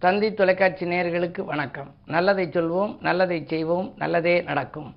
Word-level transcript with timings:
தந்தி 0.00 0.34
தொலைக்காட்சி 0.34 0.86
நேயர்களுக்கு 0.86 1.44
வணக்கம். 1.44 1.94
நல்லதை 2.06 2.46
சொல்வோம் 2.46 3.00
நல்லதை 3.00 3.44
செய்வோம் 3.46 3.94
நல்லதே 3.96 4.42
நடக்கும். 4.42 4.94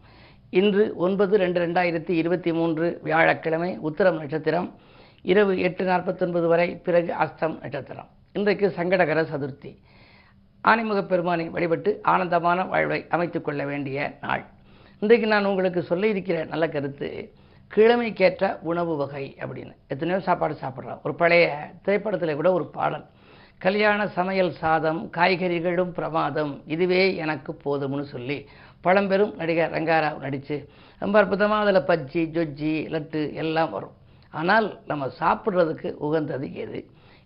இன்று 0.50 0.96
ஒன்பது 0.96 1.38
ரெண்டு 1.38 1.68
ரெண்டாயிரத்தி 1.68 2.10
இருபத்தி 2.10 2.54
மூன்று 2.54 3.00
வியாழக்கிழமை 3.04 3.78
உத்திரம் 3.78 4.18
நட்சத்திரம். 4.18 4.76
இரவு 5.22 5.60
எட்டு 5.60 5.84
நாற்பத்தொன்பது 5.84 6.48
வரை 6.48 6.76
பிறகு 6.76 7.14
அஸ்தம் 7.14 7.62
நட்சத்திரம். 7.62 8.08
இன்றைக்கு 8.34 8.74
சங்கடகர 8.78 9.24
சதுர்த்தி. 9.24 9.78
ஆனைமுகப் 10.64 11.08
பெருமானை 11.08 11.50
வழிபட்டு 11.50 12.00
ஆனந்தமான 12.04 12.64
வாழ்வை 12.64 13.06
அமைத்துக் 13.10 13.46
கொள்ள 13.46 13.66
வேண்டிய 13.66 14.18
நாள். 14.22 14.46
இன்றைக்கு 15.00 15.28
நான் 15.28 15.46
உங்களுக்கு 15.46 15.82
சொல்ல 15.82 16.08
இருக்கிற 16.08 16.44
நல்ல 16.44 16.70
கருத்து 16.70 17.34
கிழமைக்கேற்ற 17.76 18.60
உணவு 18.62 18.96
வகை 18.96 19.38
அப்படின்னு. 19.40 19.76
எத்தனையோ 19.88 20.22
சாப்பாடு 20.22 20.58
சாப்பிட்றோம். 20.62 21.00
ஒரு 21.04 21.16
பழைய 21.16 21.72
திரைப்படத்தில் 21.82 22.36
கூட 22.36 22.54
ஒரு 22.54 22.66
பாடல் 22.66 23.06
கல்யாண 23.64 24.08
சமையல் 24.08 24.54
சாதம் 24.62 25.10
காய்கறிகளும் 25.18 25.92
பிரமாதம். 25.98 26.62
இதுவே 26.68 27.16
எனக்கு 27.16 27.52
போதும்னு 27.66 28.02
சொல்லி 28.02 28.38
பழம்பெரும் 28.82 29.36
நடிகர் 29.36 29.72
ரங்காராவ் 29.72 30.18
நடித்து 30.18 30.56
ரொம்ப 31.00 31.20
அற்புதமாக 31.20 31.64
அதில் 31.64 31.88
பஜ்ஜி 31.90 32.24
ஜொஜ்ஜி 32.36 32.74
லட்டு 32.94 33.34
எல்லாம் 33.34 33.72
வரும். 33.72 33.94
ஆனால் 34.32 34.68
நம்ம 34.86 35.10
சாப்பிட்றதுக்கு 35.20 35.90
உகந்தது 36.08 36.56
எது? 36.56 36.80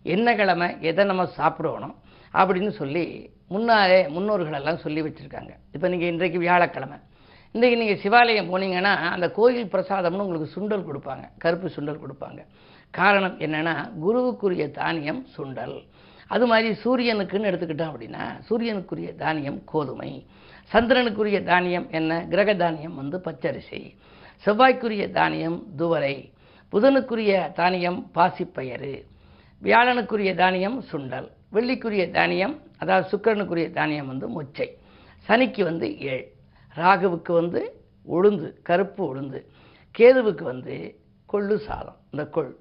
என்ன 0.04 0.36
கிழமை? 0.36 0.78
எதை 0.80 1.06
நம்ம 1.06 1.26
சாப்பிடணும்? 1.26 1.96
அப்படின்னு 2.34 2.70
சொல்லி 2.70 3.06
முன்னாலே 3.48 4.00
முன்னோர்களெல்லாம் 4.06 4.84
சொல்லி 4.86 5.02
வச்சுருக்காங்க. 5.02 5.52
இப்போ 5.72 5.88
நீங்கள் 5.88 6.12
இன்றைக்கு 6.14 6.40
வியாழக்கிழமை. 6.40 6.98
இன்றைக்கி 7.54 7.78
நீங்கள் 7.82 8.02
சிவாலயம் 8.06 8.52
போனீங்கன்னா 8.54 8.94
அந்த 9.16 9.32
கோயில் 9.32 9.72
பிரசாதம்னு 9.72 10.26
உங்களுக்கு 10.26 10.54
சுண்டல் 10.56 10.88
கொடுப்பாங்க. 10.90 11.26
கருப்பு 11.38 11.70
சுண்டல் 11.70 12.04
கொடுப்பாங்க. 12.04 12.42
காரணம் 12.90 13.40
என்னென்னா 13.40 13.76
குருவுக்குரிய 14.06 14.72
தானியம் 14.72 15.26
சுண்டல். 15.38 15.78
அது 16.30 16.46
மாதிரி 16.48 16.70
சூரியனுக்குன்னு 16.84 17.50
எடுத்துக்கிட்டோம் 17.50 17.92
அப்படின்னா 17.92 18.24
சூரியனுக்குரிய 18.48 19.16
தானியம் 19.16 19.60
கோதுமை 19.66 20.12
சந்திரனுக்குரிய 20.72 21.44
தானியம் 21.44 21.88
என்ன? 21.90 22.12
கிரக 22.28 22.56
தானியம் 22.56 22.96
வந்து 22.96 23.18
பச்சரிசி 23.20 23.80
செவ்வாய்க்குரிய 24.46 25.12
தானியம் 25.12 25.58
துவரை 25.78 26.16
புதனுக்குரிய 26.74 27.34
தானியம் 27.54 28.00
பாசிப்பயறு 28.16 28.94
வியாழனுக்குரிய 29.62 30.36
தானியம் 30.36 30.78
சுண்டல் 30.92 31.30
வெள்ளிக்குரிய 31.54 32.12
தானியம் 32.12 32.56
அதாவது 32.78 33.08
சுக்கிரனுக்குரிய 33.12 33.68
தானியம் 33.72 34.08
வந்து 34.08 34.28
மொச்சை 34.30 34.68
சனிக்கு 35.28 35.64
வந்து 35.64 35.88
ஏழ் 36.08 36.26
ராகுவுக்கு 36.76 37.32
வந்து 37.32 37.62
உளுந்து 38.08 38.50
கருப்பு 38.62 39.02
உளுந்து 39.12 39.40
கேதுவுக்கு 39.96 40.44
வந்து 40.44 40.76
கொள்ளு 41.30 41.56
சாதம். 41.58 41.98
இந்த 42.12 42.24
கொள் 42.28 42.52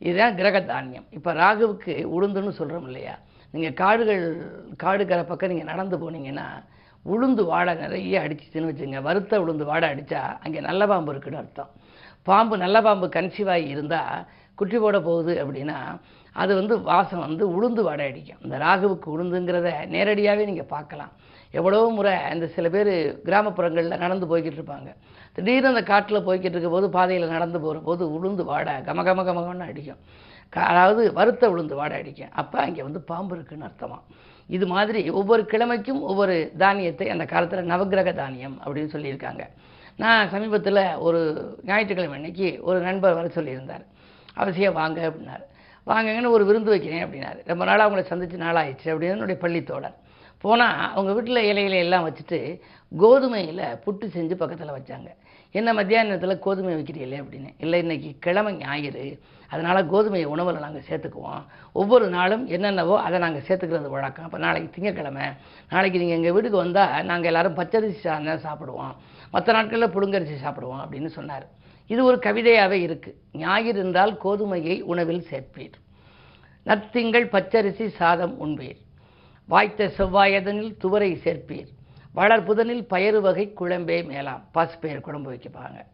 இதுதான் 0.00 0.36
கிரக 0.38 0.58
தானியம் 0.72 1.06
இப்போ 1.16 1.30
ராகுவுக்கு 1.42 1.92
உளுந்துன்னு 2.16 2.52
சொல்கிறோம் 2.60 2.86
இல்லையா? 2.90 3.14
நீங்கள் 3.54 3.76
காடுகள் 3.82 4.24
காடுக்கிற 4.84 5.20
பக்கம் 5.30 5.52
நீங்கள் 5.52 5.70
நடந்து 5.72 5.96
போனீங்கன்னா 6.04 6.46
உளுந்து 7.04 7.42
வாடை 7.50 7.72
நிறைய 7.82 8.22
அடிச்சிச்சுன்னு 8.24 8.70
வச்சுங்க. 8.70 9.00
வறுத்த 9.08 9.40
உளுந்து 9.44 9.64
வாடை 9.70 9.88
அடித்தா 9.92 10.22
அங்கே 10.44 10.60
நல்ல 10.68 10.86
பாம்பு 10.92 11.12
இருக்குன்னு 11.12 11.42
அர்த்தம். 11.42 11.70
பாம்பு 12.28 12.54
நல்ல 12.64 12.76
பாம்பு 12.86 13.06
கன்சீவாகி 13.16 13.66
இருந்தால் 13.74 14.24
குட்டி 14.58 14.78
போட 14.82 14.96
போகுது 15.08 15.32
அப்படின்னா 15.42 15.78
அது 16.42 16.52
வந்து 16.60 16.74
வாசம் 16.90 17.24
வந்து 17.26 17.44
உளுந்து 17.56 17.82
வாடை 17.88 18.04
அடிக்கும். 18.10 18.40
இந்த 18.44 18.56
ராகுவுக்கு 18.64 19.08
உளுந்துங்கிறத 19.14 19.70
நேரடியாகவே 19.94 20.44
நீங்கள் 20.50 20.72
பார்க்கலாம். 20.74 21.12
எவ்வளோ 21.58 21.80
முறை 21.96 22.14
இந்த 22.34 22.46
சில 22.54 22.68
பேர் 22.74 22.92
கிராமப்புறங்களில் 23.26 24.02
நடந்து 24.04 24.26
போய்கிட்டு 24.30 24.58
இருப்பாங்க. 24.60 24.90
திடீர்னு 25.34 25.68
அந்த 25.68 25.82
காட்டில் 25.82 26.26
போய்கிட்டு 26.26 26.44
இருக்கும்போது 26.44 26.90
பாதையில் 26.90 27.28
நடந்து 27.28 27.60
போகிற 27.60 27.80
போது 27.80 28.08
உளுந்து 28.08 28.44
வாடை 28.44 28.74
கம 28.74 29.02
கம 29.02 29.22
கமகம்னு 29.22 29.60
அடிக்கும். 29.60 29.96
க- 30.48 30.60
அதாவது 30.60 31.12
வறுத்த 31.12 31.48
உளுந்து 31.48 31.74
வாடை 31.74 31.96
அடிக்கும். 31.96 32.28
அப்போ 32.32 32.58
அங்கே 32.58 32.82
வந்து 32.82 33.00
பாம்பு 33.00 33.34
இருக்குன்னு 33.34 33.64
அர்த்தமாக 33.64 34.00
இது 34.46 34.66
மாதிரி 34.66 35.10
ஒவ்வொரு 35.10 35.42
கிழமைக்கும் 35.42 36.00
ஒவ்வொரு 36.00 36.52
தானியத்தை 36.58 37.10
அந்த 37.10 37.24
காலத்தில் 37.24 37.70
நவக்கிரக 37.70 38.14
தானியம் 38.14 38.60
அப்படின்னு 38.66 38.88
சொல்லியிருக்காங்க. 38.92 39.40
நான் 39.96 40.28
சமீபத்தில் 40.28 40.94
ஒரு 40.94 41.18
ஞாயிற்றுக்கிழமை 41.64 42.16
அன்னைக்கு 42.16 42.58
ஒரு 42.62 42.80
நண்பர் 42.80 43.14
வர 43.14 43.26
சொல்லியிருந்தார். 43.26 43.84
அவசியம் 44.34 44.72
வாங்க 44.72 45.08
அப்படின்னார். 45.08 45.52
வாங்கங்கன்னு 45.86 46.30
ஒரு 46.30 46.44
விருந்து 46.44 46.70
வைக்கிறேன் 46.70 47.04
அப்படின்னாரு. 47.04 47.40
ரொம்ப 47.44 47.64
நாளாக 47.64 47.96
அவங்கள 47.96 48.04
சந்திச்சு 48.04 48.42
நாளாயிடுச்சு 48.42 48.84
அப்படின்னு 48.84 49.10
என்னுடைய 49.10 49.40
பள்ளித்தோழர் 49.40 49.94
போனால் 50.38 50.90
அவங்க 50.90 51.12
வீட்டில் 51.12 51.56
இலையில 51.56 51.74
எல்லாம் 51.74 52.10
வச்சுட்டு 52.10 52.60
கோதுமையில் 52.98 53.78
புட்டு 53.86 54.08
செஞ்சு 54.14 54.34
பக்கத்தில் 54.34 54.70
வச்சாங்க. 54.70 55.06
என்ன 55.58 55.70
மத்தியானத்தில் 55.78 56.42
கோதுமை 56.44 56.72
வைக்கிறீங்களே 56.74 57.18
அப்படின்னு. 57.22 57.50
இல்லை 57.58 57.78
இன்னைக்கு 57.84 58.10
கிழமை 58.24 58.52
ஞாயிறு. 58.54 59.04
அதனால் 59.52 59.88
கோதுமையை 59.92 60.28
உணவில் 60.34 60.64
நாங்கள் 60.64 60.86
சேர்த்துக்குவோம். 60.88 61.42
ஒவ்வொரு 61.72 62.06
நாளும் 62.08 62.44
என்னென்னவோ 62.46 62.94
அதை 63.06 63.18
நாங்கள் 63.24 63.44
சேர்த்துக்கிறது 63.48 63.90
வழக்கம். 63.96 64.24
அப்போ 64.24 64.38
நாளைக்கு 64.38 64.68
திங்கக்கிழமை. 64.76 65.26
நாளைக்கு 65.72 66.00
நீங்கள் 66.00 66.18
எங்கள் 66.18 66.34
வீட்டுக்கு 66.36 66.62
வந்தால் 66.64 67.04
நாங்கள் 67.10 67.30
எல்லோரும் 67.32 67.58
பச்சரிசி 67.60 68.00
சாதம் 68.06 68.44
சாப்பிடுவோம். 68.46 68.94
மற்ற 69.30 69.52
நாட்களில் 69.52 69.94
புழுங்கரிசி 69.96 70.38
சாப்பிடுவோம் 70.46 70.82
அப்படின்னு 70.84 71.12
சொன்னார். 71.18 71.46
இது 71.86 72.00
ஒரு 72.04 72.18
கவிதையாகவே 72.26 72.80
இருக்குது 72.86 73.16
ஞாயிறு 73.44 73.80
என்றால் 73.84 74.12
கோதுமையை 74.24 74.76
உணவில் 74.92 75.24
சேர்ப்பீர். 75.30 75.76
நத்திங்கள் 76.66 77.26
பச்சரிசி 77.36 77.86
சாதம் 78.00 78.34
உண்பீர். 78.46 78.78
வாய்த்த 79.48 79.90
செவ்வாயதனில் 79.98 80.76
துவரை 80.82 81.10
சேர்ப்பீர். 81.24 81.70
வளர்புதனில் 82.14 82.86
பயறு 82.90 83.20
வகை 83.20 83.52
குழம்பே 83.60 84.06
மேலாம். 84.06 84.42
பசுப்பயிர் 84.52 85.00
குழம்பு 85.00 85.32
வைக்கப்பாங்க. 85.32 85.84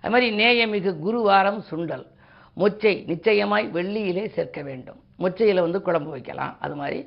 அது 0.00 0.10
மாதிரி 0.10 0.36
நேயமிகு 0.38 0.94
குருவாரம் 1.06 1.62
சுண்டல். 1.70 2.06
மொச்சை 2.56 3.04
நிச்சயமாய் 3.04 3.70
வெள்ளியிலே 3.72 4.28
சேர்க்க 4.28 4.62
வேண்டும். 4.62 5.00
மொச்சையில் 5.18 5.60
வந்து 5.60 5.82
குழம்பு 5.82 6.10
வைக்கலாம். 6.10 6.56
அது 6.60 6.76
மாதிரி 6.76 7.06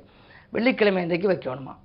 வெள்ளிக்கிழமை 0.49 1.01
இன்றைக்கு 1.01 1.31
வைக்கணுமா? 1.31 1.75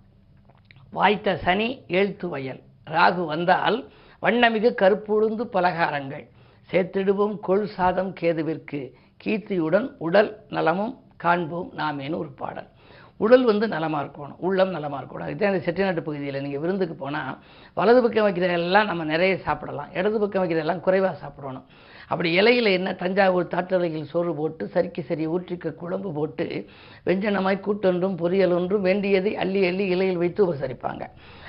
வாய்த்த 0.91 1.37
சனி 1.37 1.85
எழுத்து 1.87 2.29
வயல். 2.29 2.61
ராகு 2.91 3.25
வந்தால் 3.25 3.89
வண்ணமிகு 4.23 4.75
கருப்புழுந்து 4.75 5.45
பலகாரங்கள். 5.45 6.27
சேர்த்திடுவோம் 6.71 7.39
கொள் 7.41 7.67
சாதம் 7.67 8.15
கேதுவிற்கு. 8.21 8.93
கீர்த்தியுடன் 9.25 9.91
உடல் 9.99 10.45
நலமும் 10.49 10.99
காண்போம். 11.17 11.73
நாமேனு 11.77 12.17
ஒரு 12.17 12.29
பாடல். 12.29 12.69
உடல் 13.23 13.45
வந்து 13.51 13.67
நலமாக 13.75 14.05
இருக்கணும் 14.05 14.39
உள்ளம் 14.47 14.73
நலமாக 14.77 15.01
இருக்கணும். 15.03 15.29
இதுதான் 15.33 15.53
இந்த 15.55 15.65
செட்டிநாட்டு 15.67 16.03
பகுதியில் 16.07 16.43
நீங்கள் 16.45 16.63
விருந்துக்கு 16.63 16.95
போனால் 16.95 17.37
வலது 17.79 18.01
பக்கம் 18.03 18.27
வைக்கிறதெல்லாம் 18.27 18.89
நம்ம 18.91 19.05
நிறைய 19.05 19.35
சாப்பிடலாம். 19.47 19.91
இடது 19.99 20.19
பக்கம் 20.23 20.43
வைக்கிறதெல்லாம் 20.43 20.81
குறைவாக 20.87 21.17
சாப்பிடணும். 21.25 21.67
அப்படி 22.09 22.31
இலையில் 22.33 22.71
என்ன 22.79 22.89
தஞ்சாவூர் 23.03 23.53
தாற்றலையில் 23.53 24.11
சோறு 24.13 24.33
போட்டு 24.35 24.65
சரிக்கு 24.75 25.03
சரி 25.11 25.27
ஊற்றிக்க 25.35 25.75
குழம்பு 25.83 26.11
போட்டு 26.13 26.47
வெஞ்சனமாய் 27.07 27.65
கூட்டொன்றும் 27.67 28.17
பொரியல் 28.23 28.57
ஒன்றும் 28.59 28.87
வேண்டியதை 28.89 29.37
அள்ளி 29.37 29.63
அள்ளி 29.67 29.87
இலையில் 29.95 30.23
வைத்து 30.25 30.43
உபசரிப்பாங்க. 30.47 31.05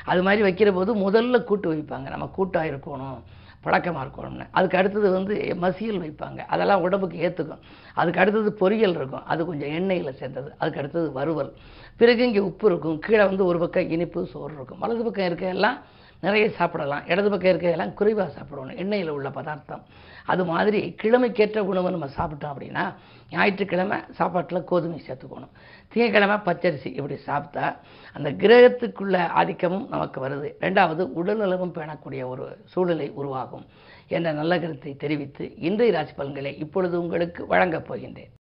அது 0.06 0.24
மாதிரி 0.24 0.44
வைக்கிற 0.48 0.72
போது 0.74 0.94
முதல்ல 1.06 1.44
கூட்டு 1.44 1.68
வைப்பாங்க. 1.74 2.10
நம்ம 2.10 2.30
கூட்டாக 2.38 2.72
இருக்கணும். 2.72 3.20
பழக்கமாக 3.66 4.04
இருக்கணும்னு 4.06 4.46
அதுக்கு 4.58 4.80
அடுத்தது 4.82 5.10
வந்து 5.18 5.36
மசியல் 5.64 6.02
வைப்பாங்க. 6.04 6.40
அதெல்லாம் 6.54 6.84
உடம்புக்கு 6.86 7.18
ஏற்றுக்கும் 7.28 7.64
அதுக்கு 8.02 8.22
அடுத்தது 8.24 8.52
பொரியல் 8.62 8.98
இருக்கும். 9.00 9.26
அது 9.34 9.42
கொஞ்சம் 9.50 9.74
எண்ணெயில் 9.80 10.18
சேர்ந்தது. 10.22 10.50
அதுக்கு 10.62 10.82
அடுத்தது 10.82 11.08
வறுவல். 11.20 11.52
பிறகு 12.02 12.24
இங்கே 12.30 12.44
உப்பு 12.50 12.66
இருக்கும். 12.72 12.98
கீழே 13.06 13.26
வந்து 13.32 13.46
ஒரு 13.52 13.60
பக்கம் 13.60 13.94
இனிப்பு 13.98 14.22
சோறு 14.34 14.54
இருக்கும். 14.60 14.82
வலது 14.86 15.04
பக்கம் 15.08 15.30
இருக்க 15.30 15.46
எல்லாம் 15.58 15.78
நிறைய 16.26 16.46
சாப்பிடலாம். 16.50 17.08
இடது 17.12 17.30
பக்கம் 17.30 17.52
இருக்கிறதெல்லாம் 17.52 17.94
குறைவாக 17.94 18.30
சாப்பிடணும். 18.32 18.78
எண்ணெயில் 18.84 19.14
உள்ள 19.18 19.30
பதார்த்தம். 19.30 19.84
அது 20.26 20.44
மாதிரி 20.46 20.80
கிழமைக்கேற்ற 21.02 21.58
உணவை 21.72 21.90
நம்ம 21.92 22.08
சாப்பிட்டோம் 22.18 22.54
அப்படின்னா 22.54 22.86
ஞாயிற்றுக்கிழமை 23.32 23.98
சாப்பாட்டில் 24.12 24.64
கோதுமை 24.64 25.00
சேர்த்துக்கணும். 25.08 25.52
திங்கக்கிழமை 25.94 26.38
பச்சரிசி 26.46 26.88
இப்படி 26.94 27.18
சாப்பிட்டா 27.30 27.66
அந்த 28.14 28.30
கிரகத்துக்குள்ள 28.32 29.16
ஆதிக்கமும் 29.42 29.88
நமக்கு 29.88 30.20
வருது. 30.28 30.50
ரெண்டாவது 30.64 31.04
உடல்நலமும் 31.20 31.76
பேணக்கூடிய 31.78 32.22
ஒரு 32.28 32.46
சூழ்நிலை 32.66 33.08
உருவாகும் 33.22 33.66
என்ற 34.08 34.32
நல்ல 34.32 34.60
கருத்தை 34.60 34.92
தெரிவித்து 34.96 35.46
இன்றைய 35.68 35.94
ராசி 35.94 36.14
பலன்களை 36.14 36.52
இப்பொழுது 36.58 37.02
உங்களுக்கு 37.02 37.42
வழங்கப் 37.48 37.88
போகின்றேன். 37.90 38.32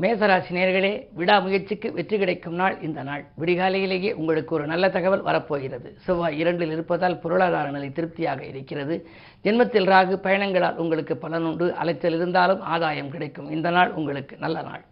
மேசராசி 0.00 0.50
நேர்களே 0.50 0.90
விடாமுயற்சிக்கு 1.18 1.92
வெற்றி 1.92 2.16
கிடைக்கும் 2.18 2.54
நாள் 2.54 2.74
இந்த 2.80 3.02
நாள். 3.02 3.22
விடிகாலையிலேயே 3.40 4.12
உங்களுக்கு 4.12 4.54
ஒரு 4.54 4.66
நல்ல 4.66 4.88
தகவல் 4.90 5.22
வரப்போகிறது. 5.22 5.88
செவ்வாய் 6.06 6.38
இரண்டில் 6.38 6.70
இருப்பதால் 6.70 7.18
பொருளாதார 7.18 7.70
நிலை 7.70 7.92
திருப்தியாக 7.92 8.44
இருக்கிறது. 8.44 8.96
ஜென்மத்தில் 9.44 9.90
ராகு 9.92 10.16
பயணங்களால் 10.16 10.76
உங்களுக்கு 10.76 11.14
பலனுண்டு 11.14 11.68
அலைச்சல் 11.72 12.14
இருந்தாலும் 12.14 12.60
ஆதாயம் 12.60 13.10
கிடைக்கும். 13.10 13.50
இந்த 13.50 13.70
நாள் 13.70 13.92
உங்களுக்கு 13.92 14.36
நல்ல 14.38 14.62
நாள். 14.62 14.84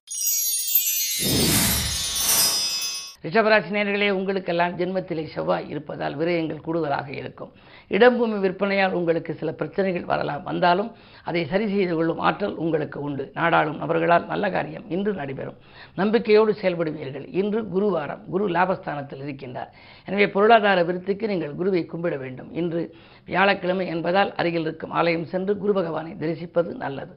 ரிஷபராசி 3.25 3.71
நேர்களே 3.75 4.09
உங்களுக்கெல்லாம் 4.17 4.75
ஜென்மத்திலே 4.79 5.23
செவ்வாய் 5.35 5.69
இருப்பதால் 5.73 6.17
விரயங்கள் 6.21 6.65
கூடுதலாக 6.67 7.09
இருக்கும். 7.21 7.53
இடம்பூமி 7.95 8.37
விற்பனையால் 8.45 8.97
உங்களுக்கு 8.99 9.33
சில 9.41 9.51
பிரச்சனைகள் 9.53 10.05
வரலாம். 10.11 10.43
வந்தாலும் 10.43 10.91
அதை 11.29 11.43
சரி 11.53 11.67
செய்து 11.69 11.95
கொள்ளும் 11.95 12.21
ஆற்றல் 12.29 12.57
உங்களுக்கு 12.65 12.99
உண்டு. 13.07 13.31
நாடாளும் 13.35 13.79
நபர்களால் 13.83 14.27
நல்ல 14.33 14.51
காரியம் 14.51 14.85
இன்று 14.97 15.13
நடைபெறும். 15.13 15.59
நம்பிக்கையோடு 16.01 16.55
செயல்படுவீர்கள். 16.63 17.27
இன்று 17.41 17.63
குருவாரம். 17.75 18.23
குரு 18.35 18.47
லாபஸ்தானத்தில் 18.49 19.25
இருக்கின்றார். 19.27 19.71
எனவே 20.09 20.29
பொருளாதார 20.37 20.85
விருத்திக்கு 20.91 21.27
நீங்கள் 21.33 21.59
குருவை 21.61 21.85
கும்பிட 21.93 22.19
வேண்டும். 22.19 22.53
இன்று 22.53 22.83
வியாழக்கிழமை 23.31 23.87
என்பதால் 23.87 24.33
அருகில் 24.35 24.67
இருக்கும் 24.69 24.91
ஆலயம் 24.91 25.31
சென்று 25.35 25.55
குரு 25.65 25.73
பகவானை 25.73 26.15
தரிசிப்பது 26.25 26.73
நல்லது. 26.85 27.15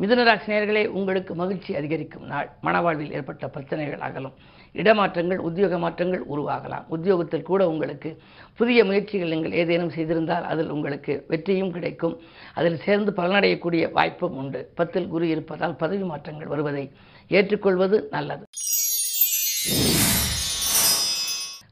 மிதுனராசினியர்களே 0.00 0.86
உங்களுக்கு 0.86 1.34
மகிழ்ச்சி 1.34 1.76
அதிகரிக்கும் 1.76 2.26
நாள். 2.26 2.50
மனவாழ்வில் 2.62 3.12
ஏற்பட்ட 3.12 3.48
பிரச்சனைகள் 3.48 3.98
அகலும். 3.98 4.32
இடமாற்றங்கள் 4.72 5.36
உத்தியோக 5.36 5.78
மாற்றங்கள் 5.78 6.22
உருவாகலாம். 6.30 6.84
உத்தியோகத்தில் 6.88 7.42
கூட 7.42 7.68
உங்களுக்கு 7.68 8.22
புதிய 8.56 8.84
முயற்சிகள் 8.84 9.28
நீங்கள் 9.28 9.52
ஏதேனும் 9.52 9.90
செய்திருந்தால் 9.90 10.42
அதில் 10.42 10.68
உங்களுக்கு 10.68 11.24
வெற்றியும் 11.28 11.72
கிடைக்கும். 11.72 12.20
அதில் 12.54 12.80
சேர்ந்து 12.80 13.12
பலனடையக்கூடிய 13.16 13.92
வாய்ப்பும் 13.92 14.36
உண்டு. 14.36 14.72
பத்தில் 14.74 15.08
குரு 15.08 15.28
இருப்பதால் 15.28 15.76
பதவி 15.76 16.02
மாற்றங்கள் 16.02 16.46
வருவதை 16.46 16.92
ஏற்றுக்கொள்வது 17.28 18.08
நல்லது. 18.10 18.44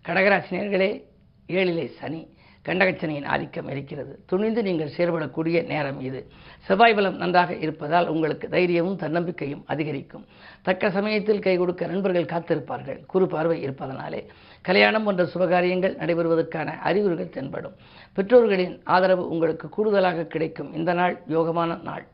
கடகராசினியர்களே 0.06 1.02
ஏழிலே 1.48 1.92
சனி. 1.98 2.40
கண்டகச்சனையின் 2.64 3.24
ஆதிக்கம் 3.24 3.68
இருக்கிறது. 3.68 4.22
துணிந்து 4.26 4.62
நீங்கள் 4.62 4.92
செயல்படக்கூடிய 4.96 5.66
நேரம் 5.66 6.00
இது. 6.00 6.32
செவ்வாய் 6.66 6.94
பலம் 6.94 7.16
நன்றாக 7.16 7.54
இருப்பதால் 7.54 8.08
உங்களுக்கு 8.08 8.48
தைரியமும் 8.48 8.96
தன்னம்பிக்கையும் 8.96 9.64
அதிகரிக்கும். 9.66 10.26
தக்க 10.62 10.90
சமயத்தில் 10.90 11.40
கை 11.40 11.56
கொடுக்க 11.56 11.86
நண்பர்கள் 11.86 12.28
காத்திருப்பார்கள். 12.32 13.06
குறு 13.06 13.26
பார்வை 13.26 13.62
இருப்பதனாலே 13.62 14.26
கல்யாணம் 14.60 15.04
போன்ற 15.04 15.24
சுபகாரியங்கள் 15.24 15.96
நடைபெறுவதற்கான 15.96 16.78
அறிகுறிகள் 16.78 17.28
தென்படும். 17.28 17.72
பெற்றோர்களின் 18.12 18.80
ஆதரவு 18.84 19.28
உங்களுக்கு 19.28 19.68
கூடுதலாக 19.68 20.24
கிடைக்கும். 20.24 20.74
இந்த 20.74 20.92
நாள் 20.92 21.22
யோகமான 21.28 21.82
நாள். 21.82 22.06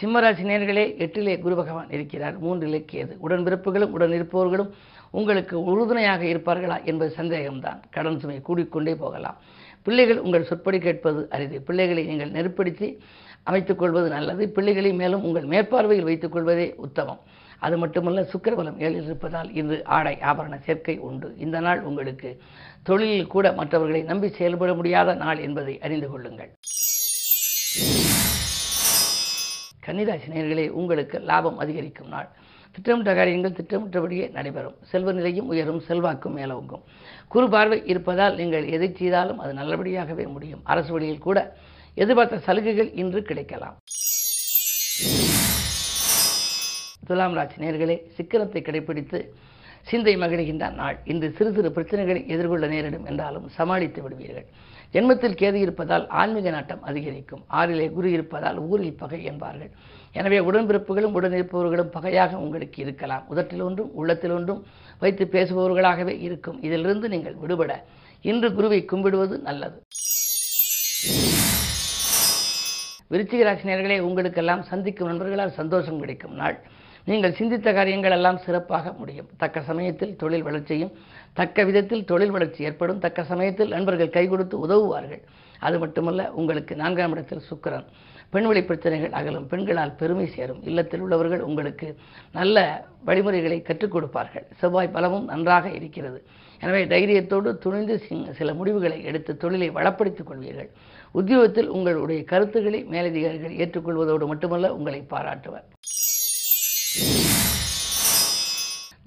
சிம்மராசி 0.00 0.44
நேர்களே 0.50 0.84
எட்டிலே 1.04 1.38
குரு 1.38 1.56
பகவான் 1.56 1.90
இருக்கிறார். 1.90 2.42
மூன்றிலே 2.42 2.84
கேது. 2.92 3.14
உடன்பிறப்புகளும் 3.28 3.94
உடன் 3.96 4.12
இருப்பவர்களும் 4.12 4.70
உங்களுக்கு 5.10 5.62
உறுதுணையாக 5.62 6.24
இருப்பார்களா 6.24 6.84
என்பது 6.84 7.14
சந்தேகம்தான். 7.16 7.80
கடன் 7.90 8.20
சுமை 8.20 8.42
கூடிக்கொண்டே 8.48 8.94
போகலாம். 8.94 9.36
பிள்ளைகள் 9.82 10.18
உங்கள் 10.18 10.44
சொற்படி 10.44 10.78
கேட்பது 10.78 11.26
அரிது. 11.30 11.62
பிள்ளைகளை 11.62 12.04
நீங்கள் 12.04 12.30
நெருப்படுத்தி 12.30 12.98
அமைத்துக் 13.42 13.78
கொள்வது 13.78 14.08
நல்லது. 14.08 14.48
பிள்ளைகளை 14.48 14.92
மேலும் 14.92 15.24
உங்கள் 15.24 15.46
மேற்பார்வையில் 15.46 16.02
வைத்துக் 16.02 16.32
கொள்வதே 16.32 16.74
உத்தமம். 16.76 17.20
அது 17.58 17.78
மட்டுமல்ல 17.78 18.22
சுக்கரபலம் 18.22 18.78
ஏழில் 18.78 19.02
இருப்பதால் 19.02 19.52
இன்று 19.52 19.84
ஆடை 19.84 20.18
ஆபரண 20.22 20.58
சேர்க்கை 20.58 20.98
உண்டு. 20.98 21.34
இந்த 21.38 21.60
நாள் 21.60 21.82
உங்களுக்கு 21.82 22.40
தொழிலில் 22.82 23.26
கூட 23.26 23.52
மற்றவர்களை 23.52 24.02
நம்பி 24.02 24.28
செயல்பட 24.28 24.74
முடியாத 24.74 25.14
நாள் 25.14 25.38
என்பதை 25.38 25.78
அறிந்து 25.80 26.10
கொள்ளுங்கள். 26.10 26.50
கன்னிராசினியர்களே 29.86 30.68
உங்களுக்கு 30.68 31.18
லாபம் 31.18 31.58
அதிகரிக்கும் 31.58 32.08
நாள். 32.08 32.28
திட்டமிட்ட 32.72 33.14
காரியங்கள் 33.14 33.52
திட்டமிட்டபடியே 33.52 34.30
நடைபெறும். 34.30 34.74
செல்வ 34.82 35.12
நிலையும் 35.12 35.46
உயரும். 35.46 35.80
செல்வாக்கும் 35.80 36.36
மேலோங்கும். 36.36 36.82
குறு 37.28 37.46
பார்வை 37.48 37.78
இருப்பதால் 37.92 38.38
நீங்கள் 38.40 38.66
எதை 38.76 38.88
செய்தாலும் 39.00 39.38
அது 39.38 39.52
நல்லபடியாகவே 39.60 40.26
முடியும். 40.34 40.62
அரசு 40.64 40.92
வழியில் 40.92 41.26
கூட 41.26 41.38
எதிர்பார்த்த 42.02 42.38
சலுகைகள் 42.46 42.90
இன்று 43.02 43.22
கிடைக்கலாம். 43.22 43.76
துலாம் 47.08 47.36
ராசி 47.38 47.56
நேர்களே 47.64 47.96
சிக்கனத்தை 48.16 48.60
கடைபிடித்து 48.62 49.20
சிந்தை 49.90 50.14
மகிழ்கின்ற 50.22 50.64
நாள். 50.80 50.98
இன்று 51.04 51.28
சிறு 51.36 51.50
சிறு 51.56 51.68
பிரச்சனைகளை 51.76 52.20
எதிர்கொள்ள 52.34 52.66
நேரிடும் 52.66 53.06
என்றாலும் 53.10 53.48
சமாளித்து 53.48 54.02
விடுவீர்கள். 54.02 54.48
ஜென்மத்தில் 54.94 55.36
கேது 55.40 55.54
இருப்பதால் 55.54 56.04
ஆன்மீக 56.20 56.50
நாட்டம் 56.50 56.82
அதிகரிக்கும். 56.82 57.42
ஆறிலே 57.58 57.86
குரு 57.96 58.08
இருப்பதால் 58.10 58.58
ஊரில் 58.58 58.96
பகை 59.02 59.20
என்பார்கள். 59.24 59.70
எனவே 60.12 60.38
உடன்பிறப்புகளும் 60.38 61.16
உடனிருப்பவர்களும் 61.18 61.92
பகையாக 61.96 62.38
உங்களுக்கு 62.44 62.78
இருக்கலாம். 62.84 63.24
உதட்டில் 63.28 63.64
ஒன்றும் 63.68 63.90
உள்ளத்தில் 63.94 64.34
ஒன்றும் 64.38 64.62
வைத்து 64.98 65.24
பேசுபவர்களாகவே 65.32 66.14
இருக்கும். 66.26 66.58
இதிலிருந்து 66.62 67.08
நீங்கள் 67.08 67.36
விடுபட. 67.42 67.72
இன்று 68.30 68.48
குருவை 68.52 68.80
கும்பிடுவது 68.84 69.38
நல்லது. 69.48 69.78
விருச்சிக 73.12 73.42
ராசினியர்களே 73.46 74.00
உங்களுக்கெல்லாம் 74.08 74.62
சந்திக்கும் 74.62 75.08
நண்பர்களால் 75.08 75.58
சந்தோஷம் 75.60 76.00
கிடைக்கும் 76.00 76.34
நாள். 76.34 76.58
நீங்கள் 77.10 77.36
சிந்தித்த 77.38 77.68
காரியங்கள் 77.76 78.14
எல்லாம் 78.16 78.38
சிறப்பாக 78.46 78.92
முடியும். 78.98 79.28
தக்க 79.42 79.62
சமயத்தில் 79.68 80.12
தொழில் 80.22 80.44
வளர்ச்சியும் 80.48 80.92
தக்க 81.38 81.64
விதத்தில் 81.68 82.04
தொழில் 82.10 82.34
வளர்ச்சி 82.34 82.60
ஏற்படும். 82.68 83.00
தக்க 83.04 83.24
சமயத்தில் 83.30 83.72
நண்பர்கள் 83.74 84.14
கை 84.16 84.24
கொடுத்து 84.32 84.56
உதவுவார்கள். 84.66 85.22
அது 85.66 85.76
மட்டுமல்ல 85.82 86.22
உங்களுக்கு 86.40 86.74
நான்காம் 86.82 87.12
இடத்தில் 87.14 87.46
சுக்கரன். 87.48 87.86
பெண்வெளி 88.34 88.62
பிரச்சனைகள் 88.68 89.16
அகலும். 89.20 89.46
பெண்களால் 89.52 89.96
பெருமை 90.00 90.26
சேரும். 90.36 90.60
இல்லத்தில் 90.70 91.02
உள்ளவர்கள் 91.06 91.42
உங்களுக்கு 91.48 91.88
நல்ல 92.38 92.64
வழிமுறைகளை 93.08 93.58
கற்றுக் 93.62 93.94
கொடுப்பார்கள். 93.94 94.46
செவ்வாய் 94.60 94.94
பலமும் 94.96 95.26
நன்றாக 95.32 95.72
இருக்கிறது. 95.78 96.20
எனவே 96.64 96.82
தைரியத்தோடு 96.92 97.50
துணிந்து 97.64 97.96
சில 98.38 98.54
முடிவுகளை 98.60 98.98
எடுத்து 99.10 99.32
தொழிலை 99.44 99.70
வளப்படுத்திக் 99.78 100.30
கொள்வீர்கள். 100.30 100.70
உத்தியோகத்தில் 101.20 101.72
உங்களுடைய 101.76 102.22
கருத்துக்களை 102.32 102.82
மேலதிகாரிகள் 102.94 103.58
ஏற்றுக்கொள்வதோடு 103.62 104.26
மட்டுமல்ல 104.32 104.74
உங்களை 104.78 105.02
பாராட்டுவர். 105.14 105.66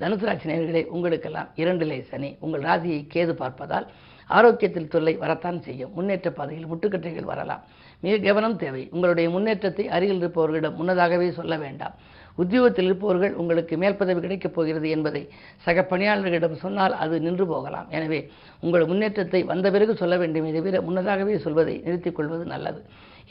தனுசு 0.04 0.26
ராசி 0.30 0.86
உங்களுக்கெல்லாம் 0.96 1.52
இரண்டிலே 1.64 2.00
சனி. 2.14 2.32
உங்கள் 2.46 2.66
ராசியை 2.70 3.02
கேது 3.14 3.36
பார்ப்பதால் 3.44 3.88
ஆரோக்கியத்தில் 4.30 4.92
தொல்லை 4.94 5.14
வரத்தான் 5.22 5.58
செய்யும். 5.62 5.92
முன்னேற்ற 5.96 6.30
பாதையில் 6.32 6.70
முட்டுக்கட்டைகள் 6.72 7.32
வரலாம். 7.32 7.64
மிக 8.04 8.14
கவனம் 8.18 8.58
தேவை. 8.64 8.82
உங்களுடைய 8.92 9.28
முன்னேற்றத்தை 9.30 9.86
அருகில் 9.96 10.22
இருப்பவர்களிடம் 10.22 10.78
முன்னதாகவே 10.80 11.28
சொல்ல 11.40 11.56
வேண்டாம். 11.64 11.96
உத்தியோகத்தில் 12.42 12.88
இருப்பவர்கள் 12.90 13.34
உங்களுக்கு 13.42 13.74
மேல் 13.82 13.98
பதவி 14.00 14.22
கிடைக்கப் 14.22 14.56
போகிறது 14.56 14.88
என்பதை 14.96 15.22
சக 15.66 15.82
பணியாளர்களிடம் 15.92 16.56
சொன்னால் 16.64 16.96
அது 17.04 17.16
நின்று 17.26 17.46
போகலாம். 17.48 17.90
எனவே 17.98 18.20
உங்கள் 18.66 18.86
முன்னேற்றத்தை 18.92 19.42
வந்த 19.52 19.72
பிறகு 19.76 19.96
சொல்ல 20.02 20.18
வேண்டும் 20.18 20.50
தவிர 20.58 20.82
முன்னதாகவே 20.88 21.36
சொல்வதை 21.46 21.76
நிறுத்திக் 21.86 22.18
கொள்வது 22.20 22.46
நல்லது. 22.54 22.82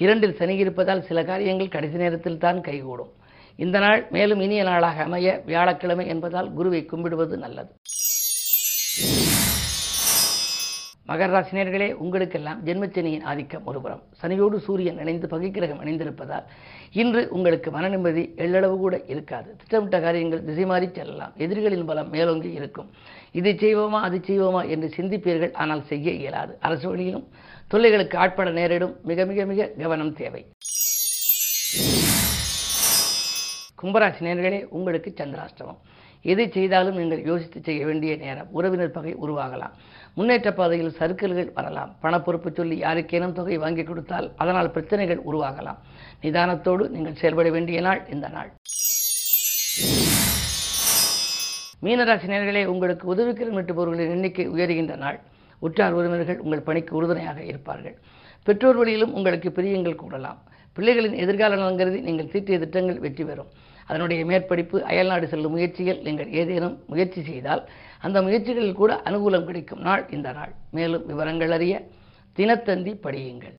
இரண்டில் 0.05 0.39
சனி 0.41 0.57
இருப்பதால் 0.57 1.07
சில 1.09 1.25
காரியங்கள் 1.31 1.75
கடைசி 1.75 1.99
நேரத்தில் 2.05 2.43
தான் 2.45 2.61
கைகூடும். 2.69 3.13
இந்த 3.57 3.79
நாள் 3.79 4.07
மேலும் 4.11 4.41
இனிய 4.41 4.63
நாளாக 4.63 5.03
அமைய 5.03 5.43
வியாழக்கிழமை 5.47 6.07
என்பதால் 6.07 6.53
குருவை 6.53 6.85
கும்பிடுவது 6.85 7.39
நல்லது. 7.39 7.73
மகர 11.09 11.29
ராசினியர்களே 11.35 11.93
உங்களுக்கெல்லாம் 11.93 12.65
ஜென்மச்சனியின் 12.67 13.23
ஆதிக்கம் 13.23 13.65
ஒருபுறம். 13.67 14.03
சனியோடு 14.23 14.57
சூரியன் 14.57 14.99
இணைந்து 14.99 15.27
பகைக்கிரகம் 15.27 15.81
இணைந்திருப்பதால் 15.83 16.47
இன்று 16.93 17.29
உங்களுக்கு 17.31 17.71
மன 17.71 17.89
நிம்மதி 17.89 18.33
எள்ளளவு 18.37 18.77
கூட 18.77 19.01
இருக்காது. 19.07 19.57
திட்டமிட்ட 19.57 20.01
காரியங்கள் 20.01 20.45
திசை 20.45 20.65
மாறி 20.65 20.89
செல்லலாம். 20.93 21.33
எதிரிகளின் 21.37 21.87
பலம் 21.87 22.11
மேலோங்கி 22.11 22.53
இருக்கும். 22.53 22.91
இதை 23.33 23.55
செய்வோமா 23.55 24.01
அது 24.09 24.21
செய்வோமா 24.27 24.69
என்று 24.69 24.91
சிந்திப்பீர்கள். 24.97 25.55
ஆனால் 25.55 25.87
செய்ய 25.87 26.11
இயலாது. 26.11 26.59
அரசு 26.61 26.89
வழியிலும் 26.89 27.29
தொல்லைகளுக்கு 27.75 28.17
ஆட்பட 28.17 28.51
நேரிடும். 28.51 28.97
மிக 29.03 29.25
மிக 29.25 29.45
மிக 29.45 29.71
கவனம் 29.79 30.15
தேவை. 30.15 30.45
கும்பராசி 33.83 34.21
நேர்களே 34.27 34.59
உங்களுக்கு 34.77 35.11
சந்திராஷ்டமம். 35.21 35.79
எதை 36.33 36.45
செய்தாலும் 36.57 36.99
நீங்கள் 37.01 37.23
யோசித்து 37.29 37.61
செய்ய 37.69 37.81
வேண்டிய 37.87 38.13
நேரம். 38.25 38.51
உறவினர் 38.59 38.93
பகை 38.97 39.13
உருவாகலாம். 39.25 39.73
முன்னேற்ற 40.17 40.49
பாதையில் 40.59 40.93
சறுக்கல்கள் 40.99 41.49
வரலாம். 41.57 41.91
பணப்பொறுப்பு 42.03 42.51
சொல்லி 42.59 42.77
யாருக்கேனும் 42.85 43.35
தொகை 43.39 43.57
வாங்கி 43.65 43.85
கொடுத்தால் 43.89 44.29
அதனால் 44.43 44.71
பிரச்சனைகள் 44.77 45.23
உருவாகலாம். 45.31 45.81
நிதானத்தோடு 46.25 46.87
நீங்கள் 46.95 47.19
செயல்பட 47.23 47.51
வேண்டிய 47.57 47.81
நாள் 47.87 48.03
இந்த 48.15 48.29
நாள். 48.37 48.51
மீனராசி 51.85 52.29
நேர்களே 52.33 52.65
உங்களுக்கு 52.73 53.05
உதவிக்கரம் 53.15 53.59
நீட்டுபவர்களின் 53.59 54.15
எண்ணிக்கை 54.17 54.47
உயர்கின்ற 54.55 54.97
நாள். 55.05 55.19
உற்றார் 55.67 55.97
உறவினர்கள் 55.99 56.41
உங்கள் 56.45 56.67
பணிக்கு 56.69 56.93
உறுதுணையாக 57.01 57.41
இருப்பார்கள். 57.51 57.97
பெற்றோர் 58.47 58.81
வழியிலும் 58.83 59.13
உங்களுக்கு 59.19 59.49
பிரியங்கள் 59.59 60.01
கூடலாம். 60.05 60.41
பிள்ளைகளின் 60.77 61.19
எதிர்கால 61.23 61.57
நலன் 61.61 61.79
கருதி 61.81 61.99
நீங்கள் 62.09 62.31
தீட்டிய 62.33 62.57
திட்டங்கள் 62.63 63.03
வெற்றி 63.05 63.25
பெறும். 63.25 63.51
அதனுடைய 63.93 64.23
மேற்படிப்பு 64.31 64.79
அயல்நாடு 64.91 65.27
செல்லும் 65.33 65.55
முயற்சிகள் 65.57 66.03
நீங்கள் 66.07 66.31
ஏதேனும் 66.41 66.77
முயற்சி 66.93 67.23
செய்தால் 67.31 67.63
அந்த 68.07 68.19
முயற்சிகளில் 68.27 68.81
கூட 68.81 68.93
அனுகூலம் 69.09 69.49
கிடைக்கும் 69.51 69.85
நாள் 69.89 70.05
இந்த 70.17 70.29
நாள். 70.39 70.55
மேலும் 70.79 71.07
விவரங்கள் 71.13 71.55
அறிய 71.59 71.75
தினத்தந்தி 72.37 72.95
படியுங்கள். 73.07 73.57